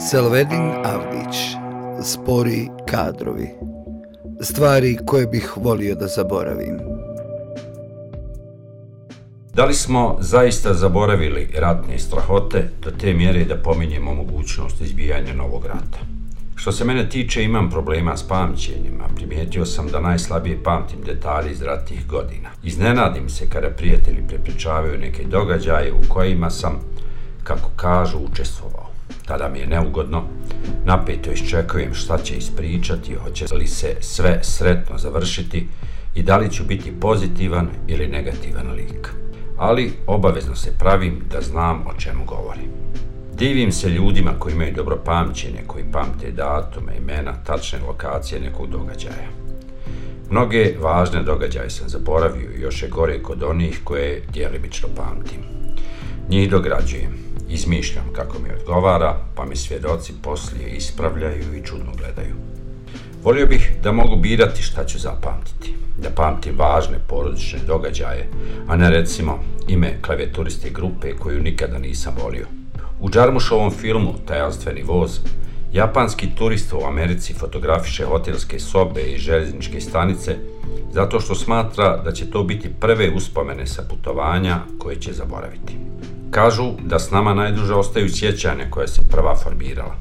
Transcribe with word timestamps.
Selvedin 0.00 0.72
Avdić 0.84 1.36
Spori 2.02 2.68
kadrovi 2.90 3.48
Stvari 4.40 4.98
koje 5.06 5.26
bih 5.26 5.52
volio 5.56 5.94
da 5.94 6.06
zaboravim 6.06 6.78
Da 9.54 9.64
li 9.64 9.74
smo 9.74 10.16
zaista 10.20 10.74
zaboravili 10.74 11.50
ratne 11.58 11.98
strahote 11.98 12.68
do 12.82 12.90
te 12.90 13.14
mjere 13.14 13.44
da 13.44 13.56
pominjemo 13.56 14.14
mogućnost 14.14 14.80
izbijanja 14.80 15.34
novog 15.34 15.66
rata? 15.66 15.98
Što 16.56 16.72
se 16.72 16.84
mene 16.84 17.08
tiče, 17.08 17.44
imam 17.44 17.70
problema 17.70 18.16
s 18.16 18.28
pamćenjima. 18.28 19.04
Primijetio 19.16 19.66
sam 19.66 19.88
da 19.88 20.00
najslabije 20.00 20.62
pamtim 20.62 20.98
detalje 21.06 21.52
iz 21.52 21.62
ratnih 21.62 22.06
godina. 22.06 22.48
Iznenadim 22.62 23.28
se 23.28 23.50
kada 23.50 23.70
prijatelji 23.70 24.28
prepričavaju 24.28 24.98
neke 24.98 25.24
događaje 25.24 25.92
u 25.92 26.08
kojima 26.08 26.50
sam, 26.50 26.80
kako 27.44 27.70
kažu, 27.76 28.18
učestvovao. 28.18 28.95
Tada 29.26 29.48
mi 29.48 29.58
je 29.58 29.66
neugodno, 29.66 30.24
napeto 30.84 31.30
iščekujem 31.30 31.94
šta 31.94 32.18
će 32.18 32.36
ispričati, 32.36 33.14
hoće 33.14 33.54
li 33.54 33.66
se 33.66 33.96
sve 34.00 34.38
sretno 34.42 34.98
završiti 34.98 35.68
i 36.14 36.22
da 36.22 36.36
li 36.36 36.50
ću 36.50 36.64
biti 36.64 37.00
pozitivan 37.00 37.68
ili 37.86 38.06
negativan 38.06 38.72
lik. 38.72 39.08
Ali 39.58 39.92
obavezno 40.06 40.56
se 40.56 40.78
pravim 40.78 41.22
da 41.30 41.40
znam 41.40 41.86
o 41.86 41.92
čemu 41.98 42.24
govorim. 42.24 42.70
Divim 43.34 43.72
se 43.72 43.88
ljudima 43.88 44.32
koji 44.38 44.52
imaju 44.52 44.74
dobro 44.74 44.98
pamćenje, 45.04 45.60
koji 45.66 45.84
pamte 45.92 46.30
datume, 46.30 46.92
imena, 46.98 47.32
tačne 47.44 47.78
lokacije 47.86 48.40
nekog 48.40 48.70
događaja. 48.70 49.28
Mnoge 50.30 50.74
važne 50.80 51.22
događaje 51.22 51.70
sam 51.70 51.88
zaboravio 51.88 52.50
i 52.56 52.60
još 52.60 52.82
je 52.82 52.88
gore 52.88 53.22
kod 53.22 53.42
onih 53.42 53.80
koje 53.84 54.22
djelimično 54.32 54.88
pamtim. 54.96 55.40
Njih 56.28 56.50
dograđujem, 56.50 57.25
izmišljam 57.56 58.04
kako 58.12 58.38
mi 58.38 58.54
odgovara, 58.60 59.16
pa 59.34 59.44
mi 59.44 59.56
svjedoci 59.56 60.12
poslije 60.22 60.68
ispravljaju 60.70 61.54
i 61.56 61.64
čudno 61.64 61.92
gledaju. 61.98 62.34
Volio 63.22 63.46
bih 63.46 63.72
da 63.82 63.92
mogu 63.92 64.16
birati 64.16 64.62
šta 64.62 64.84
ću 64.86 64.98
zapamtiti, 64.98 65.74
da 65.98 66.10
pamtim 66.10 66.58
važne 66.58 66.98
porodične 67.08 67.58
događaje, 67.66 68.28
a 68.68 68.76
ne 68.76 68.90
recimo 68.90 69.38
ime 69.68 69.98
klavijaturiste 70.02 70.70
grupe 70.70 71.16
koju 71.16 71.42
nikada 71.42 71.78
nisam 71.78 72.14
volio. 72.22 72.46
U 73.00 73.10
Džarmušovom 73.10 73.70
filmu 73.70 74.14
Tajanstveni 74.26 74.82
voz, 74.82 75.20
japanski 75.72 76.26
turist 76.34 76.72
u 76.72 76.86
Americi 76.86 77.34
fotografiše 77.34 78.04
hotelske 78.04 78.58
sobe 78.58 79.02
i 79.02 79.18
željezničke 79.18 79.80
stanice 79.80 80.36
zato 80.92 81.20
što 81.20 81.34
smatra 81.34 81.96
da 82.04 82.12
će 82.12 82.30
to 82.30 82.42
biti 82.42 82.70
prve 82.80 83.10
uspomene 83.10 83.66
sa 83.66 83.82
putovanja 83.90 84.60
koje 84.78 85.00
će 85.00 85.12
zaboraviti. 85.12 85.76
Kažu 86.36 86.72
da 86.84 86.98
s 86.98 87.10
nama 87.10 87.34
najduže 87.34 87.74
ostaju 87.74 88.08
sjećanja 88.08 88.66
koje 88.70 88.88
se 88.88 89.02
prva 89.10 89.36
formirala. 89.36 89.94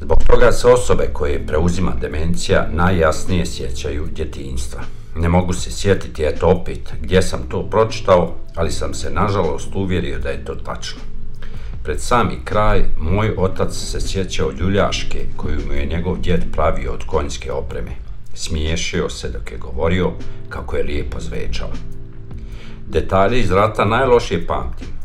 Zbog 0.00 0.18
toga 0.26 0.52
se 0.52 0.68
osobe 0.68 1.10
koje 1.12 1.46
preuzima 1.46 1.92
demencija 2.00 2.68
najjasnije 2.72 3.46
sjećaju 3.46 4.06
djetinjstva. 4.12 4.80
Ne 5.16 5.28
mogu 5.28 5.52
se 5.52 5.70
sjetiti, 5.70 6.24
eto 6.24 6.48
opet, 6.48 6.92
gdje 7.02 7.22
sam 7.22 7.40
to 7.48 7.62
pročitao, 7.70 8.34
ali 8.54 8.70
sam 8.70 8.94
se 8.94 9.10
nažalost 9.10 9.74
uvjerio 9.74 10.18
da 10.18 10.28
je 10.28 10.44
to 10.44 10.54
tačno. 10.54 11.00
Pred 11.82 12.00
sami 12.00 12.40
kraj, 12.44 12.84
moj 12.98 13.34
otac 13.36 13.74
se 13.74 14.00
sjećao 14.00 14.50
ljuljaške 14.50 15.26
koju 15.36 15.60
mu 15.66 15.72
je 15.72 15.86
njegov 15.86 16.20
djed 16.20 16.44
pravio 16.52 16.92
od 16.92 17.04
konjske 17.06 17.52
opreme. 17.52 17.90
Smiješio 18.34 19.08
se 19.08 19.28
dok 19.28 19.52
je 19.52 19.58
govorio 19.58 20.10
kako 20.48 20.76
je 20.76 20.84
lijepo 20.84 21.20
zvečao. 21.20 21.70
Detalje 22.88 23.40
iz 23.40 23.50
rata 23.50 23.84
najlošije 23.84 24.46
pamtim, 24.46 25.01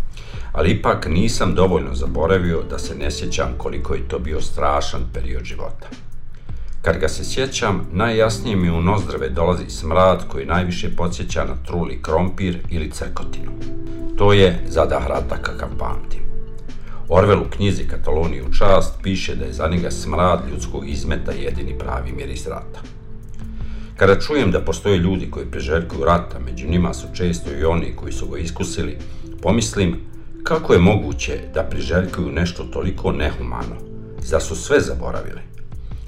ali 0.58 0.72
ipak 0.72 1.08
nisam 1.10 1.56
dovoljno 1.56 1.96
zaboravio 1.96 2.64
da 2.70 2.80
se 2.80 2.96
ne 2.96 3.12
sjećam 3.12 3.48
koliko 3.58 3.94
je 3.94 4.08
to 4.08 4.20
bio 4.20 4.42
strašan 4.42 5.02
period 5.14 5.44
života. 5.44 5.88
Kad 6.82 6.98
ga 6.98 7.08
se 7.08 7.26
sjećam, 7.26 7.88
najjasnije 7.92 8.56
mi 8.56 8.70
u 8.70 8.82
nozdrave 8.82 9.30
dolazi 9.30 9.70
smrad 9.70 10.28
koji 10.28 10.46
najviše 10.46 10.96
podsjeća 10.96 11.44
na 11.44 11.54
truli 11.66 12.02
krompir 12.02 12.60
ili 12.70 12.92
crkotinu. 12.92 13.52
To 14.18 14.34
je 14.34 14.64
zadah 14.68 15.08
rata 15.08 15.38
kakav 15.42 15.70
pamtim. 15.80 16.22
Orwell 17.10 17.42
u 17.42 17.50
knjizi 17.50 17.88
Kataloniju 17.88 18.46
čast 18.58 18.94
piše 19.04 19.36
da 19.36 19.46
je 19.46 19.54
za 19.54 19.68
njega 19.68 19.92
smrad 19.92 20.40
ljudskog 20.52 20.90
izmeta 20.90 21.32
jedini 21.32 21.78
pravi 21.80 22.12
miris 22.12 22.48
rata. 22.48 22.82
Kada 23.96 24.20
čujem 24.20 24.52
da 24.52 24.62
postoje 24.62 24.98
ljudi 24.98 25.32
koji 25.32 25.46
preželjkuju 25.46 26.06
rata, 26.06 26.40
među 26.40 26.68
njima 26.68 26.94
su 26.94 27.08
često 27.14 27.50
i 27.62 27.66
oni 27.66 27.94
koji 27.96 28.14
su 28.14 28.28
ga 28.28 28.38
iskusili, 28.38 28.98
pomislim 29.42 30.07
Kako 30.48 30.74
je 30.74 30.80
moguće 30.80 31.40
da 31.54 31.64
priželjkuju 31.64 32.32
nešto 32.32 32.64
toliko 32.64 33.12
nehumano? 33.12 33.76
Da 34.32 34.40
su 34.40 34.56
sve 34.56 34.80
zaboravili? 34.80 35.42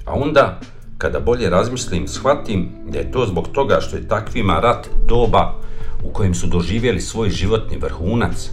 A 0.04 0.12
onda, 0.14 0.60
kada 0.98 1.20
bolje 1.20 1.50
razmislim, 1.50 2.08
shvatim 2.08 2.68
da 2.88 2.98
je 2.98 3.12
to 3.12 3.26
zbog 3.26 3.48
toga 3.48 3.80
što 3.80 3.96
je 3.96 4.08
takvima 4.08 4.60
rat 4.60 4.88
doba 5.08 5.54
u 6.04 6.12
kojem 6.12 6.34
su 6.34 6.46
doživjeli 6.46 7.00
svoj 7.00 7.30
životni 7.30 7.78
vrhunac, 7.78 8.50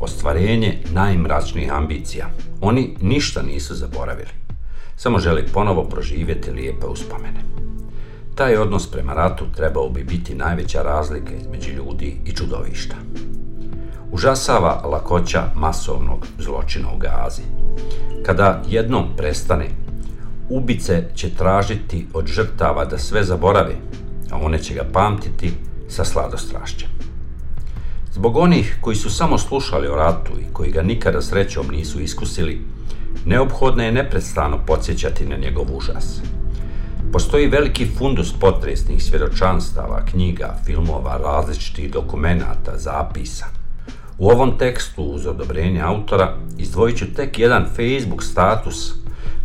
ostvarenje 0.00 0.78
najmračnijih 0.92 1.72
ambicija. 1.72 2.30
Oni 2.60 2.96
ništa 3.00 3.42
nisu 3.42 3.74
zaboravili. 3.74 4.30
Samo 4.96 5.18
želi 5.18 5.46
ponovo 5.52 5.84
proživjeti 5.84 6.50
lijepe 6.50 6.86
uspomene. 6.86 7.40
Taj 8.34 8.56
odnos 8.56 8.90
prema 8.90 9.14
ratu 9.14 9.44
trebao 9.56 9.88
bi 9.88 10.04
biti 10.04 10.34
najveća 10.34 10.82
razlika 10.82 11.32
između 11.34 11.70
ljudi 11.72 12.16
i 12.26 12.32
čudovišta 12.32 12.96
užasava 14.20 14.82
lakoća 14.84 15.42
masovnog 15.54 16.26
zločina 16.38 16.88
u 16.94 16.98
Gazi. 16.98 17.42
Kada 18.26 18.62
jednom 18.68 19.04
prestane, 19.16 19.68
ubice 20.48 21.04
će 21.14 21.30
tražiti 21.34 22.06
od 22.14 22.26
žrtava 22.26 22.84
da 22.84 22.98
sve 22.98 23.24
zaborave, 23.24 23.74
a 24.30 24.38
one 24.38 24.58
će 24.58 24.74
ga 24.74 24.84
pamtiti 24.92 25.52
sa 25.88 26.04
sladostrašćem. 26.04 26.88
Zbog 28.12 28.36
onih 28.36 28.78
koji 28.80 28.96
su 28.96 29.10
samo 29.10 29.38
slušali 29.38 29.88
o 29.88 29.96
ratu 29.96 30.32
i 30.40 30.52
koji 30.52 30.70
ga 30.70 30.82
nikada 30.82 31.22
srećom 31.22 31.66
nisu 31.70 32.00
iskusili, 32.00 32.60
neophodno 33.24 33.82
je 33.82 33.92
neprestano 33.92 34.58
podsjećati 34.66 35.26
na 35.26 35.36
njegov 35.36 35.76
užas. 35.76 36.20
Postoji 37.12 37.46
veliki 37.46 37.86
fundus 37.98 38.32
potresnih 38.40 39.02
svjedočanstava, 39.02 40.04
knjiga, 40.10 40.56
filmova, 40.66 41.16
različitih 41.16 41.92
dokumentata, 41.92 42.78
zapisa– 42.78 43.46
U 44.20 44.28
ovom 44.28 44.58
tekstu, 44.58 45.02
uz 45.02 45.26
odobrenje 45.26 45.80
autora, 45.80 46.36
izdvojit 46.58 46.98
ću 46.98 47.14
tek 47.14 47.38
jedan 47.38 47.64
Facebook 47.76 48.22
status 48.22 48.92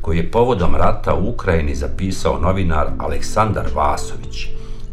koji 0.02 0.18
je 0.18 0.32
povodom 0.32 0.76
rata 0.76 1.14
u 1.16 1.30
Ukrajini 1.30 1.76
zapisao 1.76 2.40
novinar 2.40 2.88
Aleksandar 2.98 3.66
Vasović. 3.76 4.48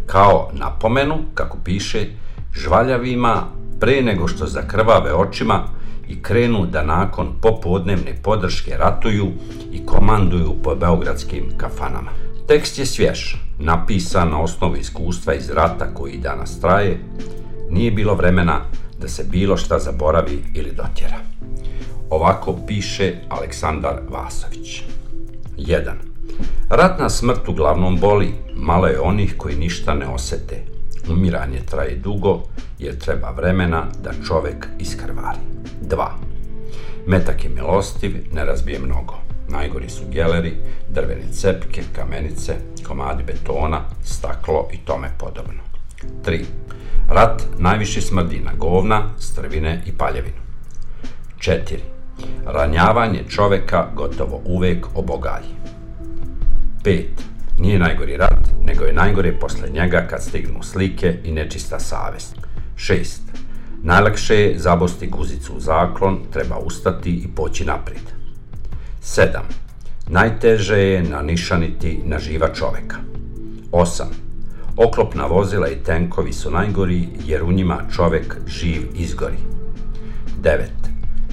Kao 0.07 0.51
napomenu, 0.53 1.15
kako 1.35 1.59
piše, 1.65 2.07
žvaljavima 2.55 3.43
pre 3.81 4.03
nego 4.03 4.29
što 4.29 4.47
zakrvave 4.47 5.15
očima 5.15 5.65
i 6.09 6.23
krenu 6.23 6.67
da 6.67 6.85
nakon 6.85 7.29
popodnevne 7.41 8.15
podrške 8.23 8.77
ratuju 8.79 9.27
i 9.73 9.87
komanduju 9.87 10.55
po 10.63 10.75
beogradskim 10.75 11.45
kafanama. 11.57 12.11
Tekst 12.49 12.79
je 12.79 12.87
svjež, 12.87 13.35
napisan 13.59 14.31
na 14.31 14.41
osnovu 14.41 14.77
iskustva 14.77 15.35
iz 15.35 15.51
rata 15.51 15.95
koji 15.95 16.19
danas 16.19 16.61
traje. 16.61 16.99
Nije 17.71 17.91
bilo 17.91 18.15
vremena 18.15 18.61
da 19.03 19.09
se 19.09 19.25
bilo 19.25 19.57
šta 19.57 19.79
zaboravi 19.79 20.43
ili 20.55 20.73
dotjera. 20.73 21.17
Ovako 22.11 22.57
piše 22.67 23.15
Aleksandar 23.29 24.01
Vasović. 24.09 24.83
1. 25.59 25.93
Ratna 26.69 27.09
smrt 27.09 27.49
uglavnom 27.49 27.97
boli, 28.01 28.35
malo 28.55 28.87
je 28.87 29.01
onih 29.01 29.35
koji 29.39 29.57
ništa 29.57 29.95
ne 29.95 30.07
osete. 30.07 30.63
Umiranje 31.09 31.61
traje 31.71 31.97
dugo, 31.97 32.43
jer 32.79 32.99
treba 32.99 33.31
vremena 33.31 33.87
da 34.03 34.11
čovek 34.27 34.69
iskrvari. 34.79 35.39
2. 35.89 36.07
Metak 37.07 37.45
je 37.45 37.51
milostiv, 37.51 38.17
ne 38.33 38.45
razbije 38.45 38.79
mnogo. 38.79 39.15
Najgori 39.49 39.91
su 39.91 40.03
geleri, 40.11 40.53
drvene 40.89 41.33
cepke, 41.33 41.83
kamenice, 41.97 42.57
komadi 42.87 43.23
betona, 43.23 43.81
staklo 44.05 44.69
i 44.73 44.77
tome 44.77 45.11
podobno. 45.19 45.63
3. 46.25 46.45
Rat 47.15 47.43
najviše 47.59 48.01
smrdi 48.01 48.41
na 48.45 48.53
govna, 48.59 49.03
strvine 49.19 49.83
i 49.87 49.93
paljevinu. 49.93 50.37
4. 51.39 51.61
Ranjavanje 52.47 53.25
čoveka 53.29 53.89
gotovo 53.95 54.41
uvek 54.45 54.87
obogaji. 54.95 55.49
5. 56.85 57.05
Nije 57.59 57.79
najgori 57.79 58.17
rat, 58.17 58.49
nego 58.65 58.85
je 58.85 58.93
najgore 58.93 59.39
posle 59.39 59.69
njega 59.69 60.07
kad 60.11 60.23
stignu 60.23 60.63
slike 60.63 61.19
i 61.25 61.33
nečista 61.33 61.79
savest. 61.79 62.37
6. 62.77 63.21
Najlakše 63.83 64.35
je 64.35 64.59
zabosti 64.59 65.07
guzicu 65.07 65.53
u 65.57 65.61
zaklon, 65.61 66.21
treba 66.33 66.59
ustati 66.59 67.11
i 67.11 67.29
poći 67.35 67.65
naprijed. 67.65 68.05
7. 69.03 69.27
Najteže 70.07 70.79
je 70.79 71.03
nanišaniti 71.03 72.01
na 72.05 72.19
živa 72.19 72.55
čoveka. 72.55 72.97
8. 73.73 74.22
Oklopna 74.77 75.27
vozila 75.27 75.69
i 75.69 75.83
tenkovi 75.85 76.33
su 76.33 76.51
najgori 76.51 77.09
jer 77.27 77.43
u 77.43 77.53
njima 77.53 77.81
čovek 77.97 78.37
živ 78.47 78.83
izgori. 78.95 79.37
9. 80.43 80.65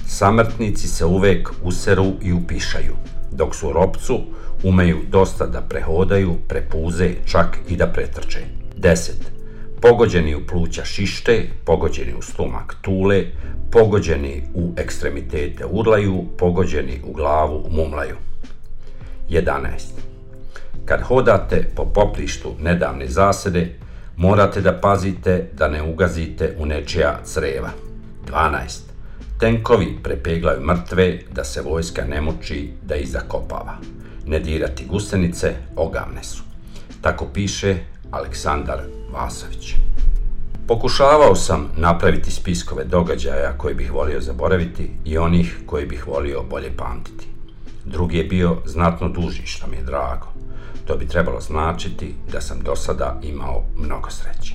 Samrtnici 0.06 0.88
se 0.88 1.04
uvek 1.04 1.50
useru 1.62 2.12
i 2.22 2.32
upišaju. 2.32 2.94
dok 3.32 3.54
su 3.54 3.72
ropcu 3.72 4.20
umeju 4.62 4.98
dosta 5.10 5.46
da 5.46 5.60
prehodaju, 5.60 6.34
prepuze, 6.48 7.14
čak 7.26 7.58
i 7.68 7.76
da 7.76 7.86
pretrče. 7.86 8.40
10. 8.78 9.10
Pogođeni 9.80 10.34
u 10.34 10.46
pluća 10.46 10.84
šište, 10.84 11.46
pogođeni 11.64 12.14
u 12.14 12.22
stomak 12.22 12.76
tule, 12.82 13.24
pogođeni 13.72 14.42
u 14.54 14.72
ekstremitete 14.76 15.64
urlaju, 15.66 16.24
pogođeni 16.38 17.00
u 17.04 17.12
glavu 17.12 17.66
mumlaju. 17.70 18.16
11. 19.30 20.09
Kad 20.84 21.02
hodate 21.02 21.70
po 21.76 21.84
poprištu 21.84 22.54
nedavne 22.60 23.08
zasede, 23.08 23.76
morate 24.16 24.60
da 24.60 24.72
pazite 24.72 25.50
da 25.52 25.68
ne 25.68 25.82
ugazite 25.82 26.54
u 26.58 26.66
nečija 26.66 27.20
creva. 27.24 27.70
12. 28.26 28.80
Tenkovi 29.40 29.98
prepeglaju 30.02 30.60
mrtve 30.60 31.18
da 31.32 31.44
se 31.44 31.62
vojska 31.62 32.04
ne 32.04 32.20
muči 32.20 32.70
da 32.82 32.96
ih 32.96 33.08
zakopava. 33.08 33.76
Ne 34.26 34.40
dirati 34.40 34.86
gusenice, 34.86 35.54
ogavne 35.76 36.24
su. 36.24 36.42
Tako 37.00 37.26
piše 37.34 37.76
Aleksandar 38.10 38.80
Vasović. 39.12 39.74
Pokušavao 40.68 41.34
sam 41.34 41.72
napraviti 41.76 42.30
spiskove 42.30 42.84
događaja 42.84 43.58
koje 43.58 43.74
bih 43.74 43.92
volio 43.92 44.20
zaboraviti 44.20 44.90
i 45.04 45.18
onih 45.18 45.58
koje 45.66 45.86
bih 45.86 46.06
volio 46.06 46.42
bolje 46.50 46.70
pamtiti. 46.76 47.26
Drugi 47.84 48.18
je 48.18 48.24
bio 48.24 48.56
znatno 48.64 49.08
duži, 49.08 49.46
što 49.46 49.66
mi 49.66 49.76
je 49.76 49.82
drago. 49.82 50.26
To 50.86 50.96
bi 50.96 51.08
trebalo 51.08 51.40
značiti 51.40 52.14
da 52.32 52.40
sam 52.40 52.60
do 52.60 52.76
sada 52.76 53.20
imao 53.22 53.64
mnogo 53.76 54.10
sreće. 54.10 54.54